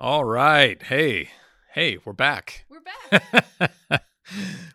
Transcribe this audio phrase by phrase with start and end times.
[0.00, 0.80] All right.
[0.80, 1.30] Hey,
[1.74, 2.66] hey, we're back.
[2.70, 2.78] We're
[3.10, 3.72] back.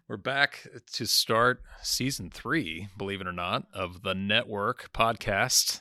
[0.09, 5.79] we're back to start season three, believe it or not, of the Network podcast,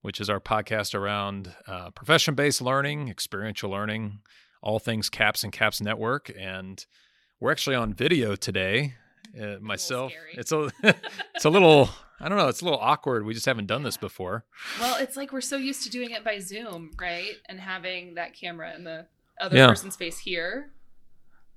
[0.00, 4.18] which is our podcast around uh, profession based learning, experiential learning,
[4.64, 6.32] all things CAPS and CAPS Network.
[6.36, 6.84] And
[7.38, 8.94] we're actually on video today.
[9.40, 10.72] Uh, myself, it's a
[11.36, 11.88] it's a little
[12.22, 13.26] I don't know, it's a little awkward.
[13.26, 14.44] We just haven't done this before.
[14.80, 17.34] well, it's like we're so used to doing it by Zoom, right?
[17.48, 19.06] And having that camera in the
[19.40, 19.66] other Yeah.
[19.66, 20.70] person's face here.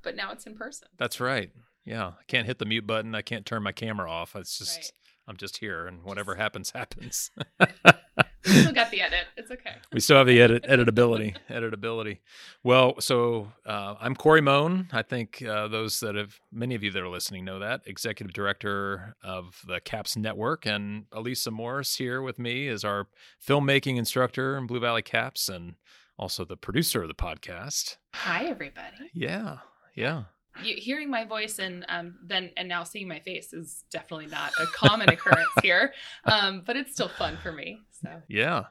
[0.01, 0.87] But now it's in person.
[0.97, 1.51] That's right.
[1.85, 3.13] Yeah, I can't hit the mute button.
[3.15, 4.35] I can't turn my camera off.
[4.35, 4.91] It's just Right.
[5.27, 7.31] I'm just here, and whatever Just- happens, happens.
[8.45, 9.25] We still got the edit.
[9.37, 9.75] It's okay.
[9.91, 11.35] we still have the edit editability.
[11.49, 12.19] editability.
[12.63, 14.89] Well, so uh, I'm Corey Mohn.
[14.91, 18.33] I think uh, those that have many of you that are listening know that executive
[18.33, 23.07] director of the CAPS Network, and Alisa Morris here with me is our
[23.45, 25.75] filmmaking instructor in Blue Valley CAPS, and
[26.17, 27.97] also the producer of the podcast.
[28.13, 29.11] Hi, everybody.
[29.13, 29.57] Yeah,
[29.95, 30.23] yeah.
[30.63, 34.51] You, hearing my voice and um, then and now seeing my face is definitely not
[34.59, 35.93] a common occurrence here,
[36.25, 37.81] um, but it's still fun for me.
[38.01, 38.65] So Yeah.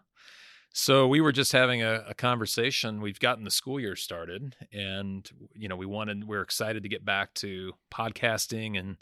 [0.76, 3.00] So we were just having a, a conversation.
[3.00, 7.04] We've gotten the school year started, and you know we wanted we're excited to get
[7.04, 8.96] back to podcasting and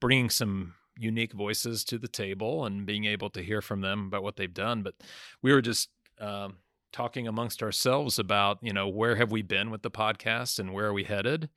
[0.00, 4.22] bringing some unique voices to the table and being able to hear from them about
[4.22, 4.82] what they've done.
[4.82, 4.94] But
[5.42, 6.56] we were just um,
[6.92, 10.86] talking amongst ourselves about you know where have we been with the podcast and where
[10.86, 11.50] are we headed.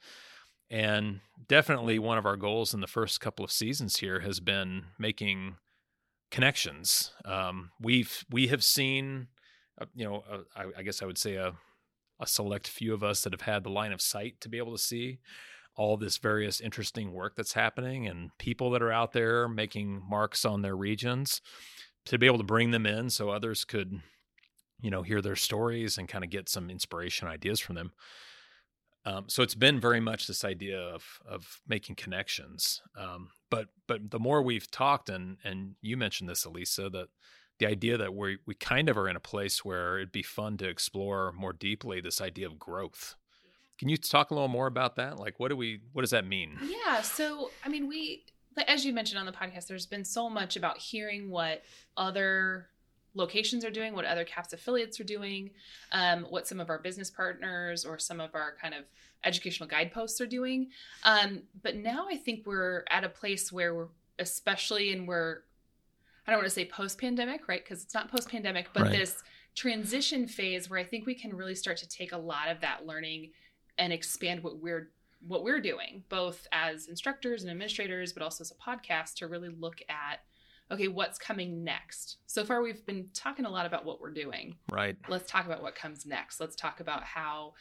[0.70, 4.86] And definitely one of our goals in the first couple of seasons here has been
[4.98, 5.58] making
[6.32, 7.12] connections.
[7.26, 9.28] Um, we've we have seen,
[9.80, 11.54] uh, you know, uh, I, I guess I would say a
[12.20, 14.72] a select few of us that have had the line of sight to be able
[14.72, 15.20] to see
[15.76, 20.46] all this various interesting work that's happening and people that are out there making marks
[20.46, 21.42] on their regions
[22.06, 24.00] to be able to bring them in so others could
[24.82, 27.92] you know hear their stories and kind of get some inspiration ideas from them
[29.06, 32.82] um, so it's been very much this idea of of making connections.
[32.98, 37.10] Um, but but the more we've talked, and and you mentioned this, Alisa, that
[37.60, 40.58] the idea that we we kind of are in a place where it'd be fun
[40.58, 43.16] to explore more deeply this idea of growth.
[43.78, 45.20] Can you talk a little more about that?
[45.20, 46.58] Like, what do we what does that mean?
[46.64, 47.02] Yeah.
[47.02, 48.24] So, I mean, we,
[48.68, 51.64] as you mentioned on the podcast, there's been so much about hearing what
[51.98, 52.68] other
[53.16, 55.52] locations are doing, what other CAPS affiliates are doing,
[55.92, 58.86] um, what some of our business partners or some of our kind of
[59.24, 60.70] educational guideposts are doing.
[61.04, 63.88] Um, but now I think we're at a place where we're,
[64.20, 65.44] especially, and we're,
[66.26, 67.64] I don't want to say post pandemic, right?
[67.64, 68.92] Because it's not post pandemic, but Right.
[68.92, 69.24] this
[69.56, 72.86] transition phase where I think we can really start to take a lot of that
[72.88, 73.32] learning
[73.78, 74.90] and expand what we're
[75.26, 79.48] what we're doing, both as instructors and administrators, but also as a podcast to really
[79.48, 80.20] look at
[80.72, 82.18] okay, what's coming next.
[82.26, 84.56] So far, we've been talking a lot about what we're doing.
[84.72, 84.96] Right.
[85.08, 86.40] Let's talk about what comes next.
[86.40, 87.54] Let's talk about how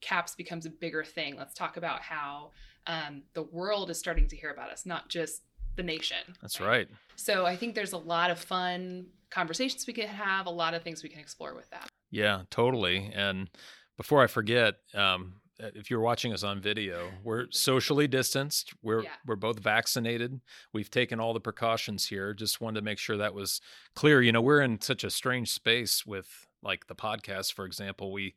[0.00, 1.36] CAPS becomes a bigger thing.
[1.36, 2.50] Let's talk about how
[2.86, 5.42] um, the world is starting to hear about us, not just
[5.76, 6.18] the nation.
[6.40, 6.88] That's right.
[7.16, 10.82] So I think there's a lot of fun conversations we can have, a lot of
[10.82, 11.88] things we can explore with that.
[12.10, 13.10] Yeah, totally.
[13.14, 13.48] And
[13.96, 18.72] before I forget, um, Uh, if you're watching us on video, we're socially distanced.
[18.82, 19.10] We're Yeah.
[19.26, 20.40] we're both vaccinated.
[20.72, 22.32] We've taken all the precautions here.
[22.34, 23.60] Just wanted to make sure that was
[23.94, 24.22] clear.
[24.22, 28.12] You know, we're in such a strange space with like the podcast, for example.
[28.12, 28.34] We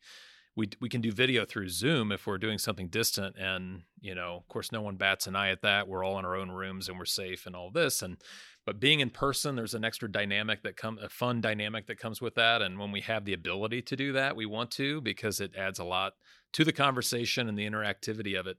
[0.56, 4.36] we we can do video through Zoom if we're doing something distant, and you know,
[4.36, 5.88] of course, no one bats an eye at that.
[5.88, 8.02] We're all in our own rooms and we're safe and all this.
[8.02, 8.18] And
[8.66, 12.22] but being in person, there's an extra dynamic that come a fun dynamic that comes
[12.22, 12.62] with that.
[12.62, 15.80] And when we have the ability to do that, we want to because it adds
[15.80, 16.14] a lot
[16.54, 18.58] to the conversation and the interactivity of it.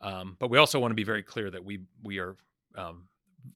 [0.00, 2.36] Um, but we also want to be very clear that we we are
[2.76, 3.08] um,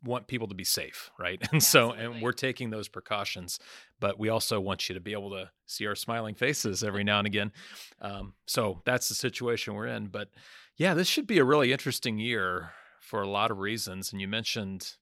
[0.05, 1.41] want people to be safe, right?
[1.53, 3.59] And so and we're taking those precautions,
[3.99, 7.19] but we also want you to be able to see our smiling faces every now
[7.19, 7.53] and again.
[8.01, 10.07] Um, so that's the situation we're in.
[10.07, 10.31] But
[10.77, 12.71] yeah, this should be a really interesting year
[13.01, 14.13] for a lot of reasons.
[14.13, 14.97] And you mentioned,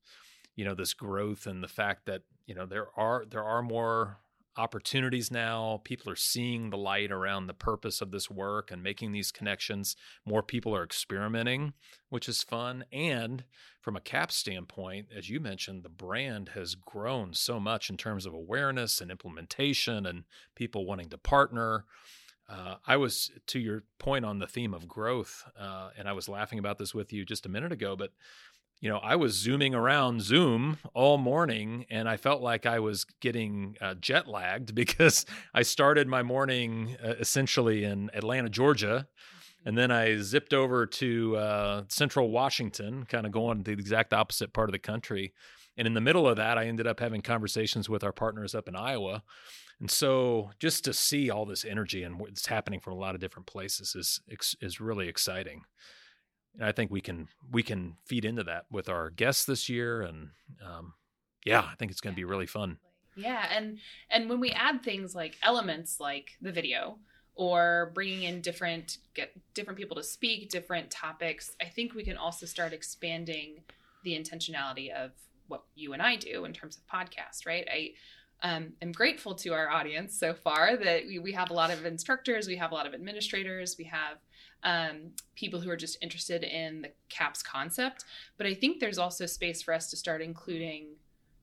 [0.56, 4.18] you know, this growth and the fact that you know there are there are more
[4.58, 5.80] opportunities now.
[5.84, 9.96] People are seeing the light around the purpose of this work and making these connections.
[10.26, 11.72] More people are experimenting,
[12.10, 12.84] which is fun.
[12.92, 13.44] And
[13.80, 18.26] from a CAP standpoint, as you mentioned, the brand has grown so much in terms
[18.26, 20.24] of awareness and implementation and
[20.56, 21.84] people wanting to partner.
[22.48, 26.28] Uh, I was to your point on the theme of growth, uh, and I was
[26.28, 28.12] laughing about this with you just a minute ago, but
[28.80, 33.04] you know, I was zooming around Zoom all morning and I felt like I was
[33.20, 39.08] getting uh, jet lagged because I started my morning uh, essentially in Atlanta, Georgia.
[39.64, 44.14] And then I zipped over to uh, central Washington, kind of going to the exact
[44.14, 45.34] opposite part of the country.
[45.76, 48.68] And in the middle of that, I ended up having conversations with our partners up
[48.68, 49.24] in Iowa.
[49.80, 53.20] And so just to see all this energy and what's happening from a lot of
[53.20, 54.20] different places is
[54.60, 55.62] is really exciting.
[56.58, 60.02] And I think we can we can feed into that with our guests this year,
[60.02, 60.30] and
[60.64, 60.94] um,
[61.44, 62.78] yeah, I think it's going to be really fun.
[63.16, 63.78] Yeah, and
[64.10, 66.98] and when we add things like elements like the video
[67.34, 72.16] or bringing in different get different people to speak, different topics, I think we can
[72.16, 73.62] also start expanding
[74.02, 75.12] the intentionality of
[75.46, 77.66] what you and I do in terms of podcast, right?
[77.70, 77.92] I
[78.42, 81.84] um, am grateful to our audience so far that we, we have a lot of
[81.84, 84.18] instructors, we have a lot of administrators, we have
[84.64, 88.04] um, people who are just interested in the CAPS concept.
[88.36, 90.96] But I think there's also space for us to start including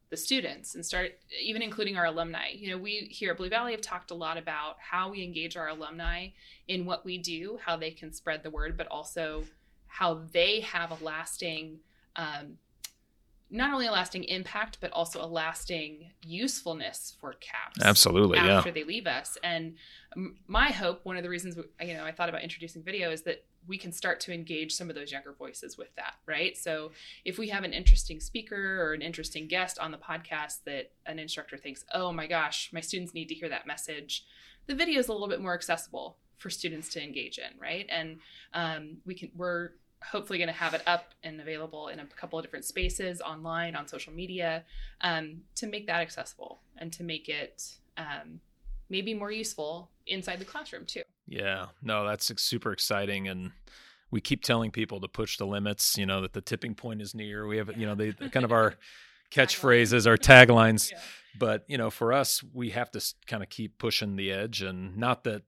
[0.10, 2.50] the students and start even including our alumni.
[2.54, 5.58] You know, we here at Blue Valley have talked a lot about how we engage
[5.58, 6.28] our alumni
[6.68, 9.44] in what we do, how they can spread the word, but also
[9.88, 11.80] how they have a lasting
[12.16, 12.58] um,
[13.56, 18.74] not only a lasting impact but also a lasting usefulness for CAPS absolutely after yeah.
[18.74, 19.38] they leave us.
[19.44, 19.76] And
[20.48, 23.44] my hope one of the reasons you know i thought about introducing video is that
[23.68, 26.56] we can start to engage some of those younger voices with that right?
[26.58, 26.92] So
[27.24, 31.20] if we have an interesting speaker or an interesting guest on the podcast that an
[31.20, 34.26] instructor thinks oh my gosh my students need to hear that message
[34.68, 37.88] the video is a little bit more accessible for students to engage in right?
[37.90, 38.20] And
[38.54, 39.72] um, we can we're
[40.12, 43.76] hopefully going to have it up and available in a couple of different spaces online
[43.76, 44.64] on social media
[45.02, 48.40] um, to make that accessible and to make it um,
[48.90, 53.52] maybe more useful inside the classroom too yeah no that's super exciting and
[54.12, 57.16] we keep telling people to push the limits you know that the tipping point is
[57.16, 57.78] near we have yeah.
[57.78, 58.76] you know they kind of our
[59.32, 61.00] catchphrases our taglines yeah.
[61.40, 64.96] but you know for us we have to kind of keep pushing the edge and
[64.96, 65.42] not that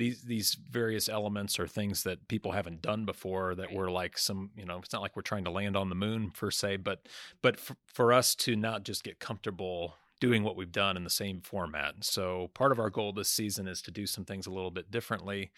[0.00, 3.76] these these various elements are things that people haven't done before that right.
[3.76, 6.30] were like some you know it's not like we're trying to land on the moon
[6.30, 7.06] per se but
[7.42, 11.10] but f- for us to not just get comfortable doing what we've done in the
[11.10, 11.94] same format.
[12.02, 14.90] So part of our goal this season is to do some things a little bit
[14.90, 15.50] differently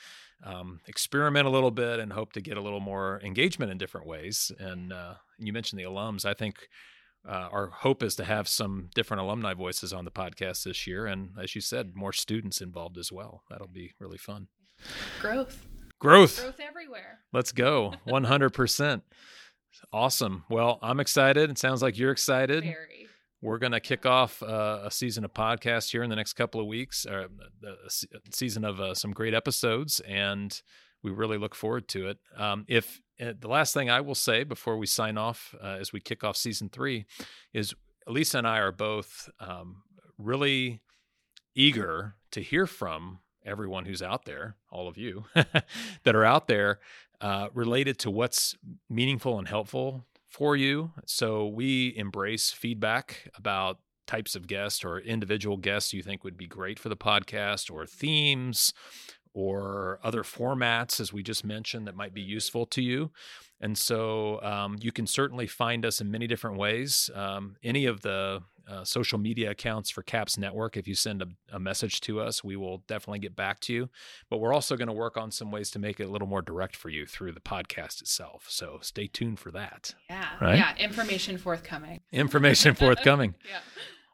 [0.44, 4.06] um, experiment a little bit and hope to get a little more engagement in different
[4.06, 4.52] ways.
[4.58, 6.24] And uh, you mentioned the alums.
[6.24, 6.68] I think
[7.28, 11.06] uh, our hope is to have some different alumni voices on the podcast this year,
[11.06, 13.42] and as you said, more students involved as well.
[13.48, 14.48] That'll be really fun.
[15.20, 15.66] Growth.
[16.00, 16.40] Growth.
[16.40, 17.20] Growth everywhere.
[17.32, 17.94] Let's go.
[18.08, 19.02] 100%.
[19.92, 20.44] awesome.
[20.50, 21.50] Well, I'm excited.
[21.50, 22.64] It sounds like you're excited.
[22.64, 23.06] Very.
[23.40, 26.60] We're going to kick off uh, a season of podcast here in the next couple
[26.60, 27.22] of weeks, or
[27.64, 27.90] a
[28.32, 30.60] season of uh, some great episodes, and
[31.02, 32.18] we really look forward to it.
[32.36, 35.92] Um, if uh, the last thing I will say before we sign off uh, as
[35.92, 37.06] we kick off season three
[37.52, 37.74] is
[38.06, 39.82] Lisa and I are both um,
[40.18, 40.80] really
[41.54, 46.78] eager to hear from everyone who's out there, all of you that are out there,
[47.20, 48.56] uh, related to what's
[48.88, 50.92] meaningful and helpful for you.
[51.06, 56.46] So we embrace feedback about types of guests or individual guests you think would be
[56.46, 58.72] great for the podcast or themes
[59.34, 63.10] or other formats, as we just mentioned, that might be useful to you.
[63.60, 67.08] And so um, you can certainly find us in many different ways.
[67.14, 71.26] Um, any of the uh, social media accounts for CAPS Network, if you send a,
[71.52, 73.88] a, message to us, we will definitely get back to you.
[74.30, 76.42] But we're also going to work on some ways to make it a little more
[76.42, 78.46] direct for you through the podcast itself.
[78.48, 79.94] So stay tuned for that.
[80.08, 80.26] Yeah.
[80.40, 80.56] Right?
[80.56, 80.76] Yeah.
[80.76, 82.00] Information forthcoming.
[82.12, 83.34] Information forthcoming.
[83.48, 83.58] yeah.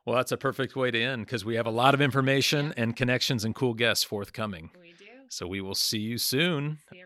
[0.04, 2.82] Well, that's a perfect way to end because we have a lot of information yeah.
[2.82, 4.70] and connections and cool guests forthcoming.
[4.80, 4.87] We
[5.28, 6.78] so we will see you soon.
[6.90, 6.98] See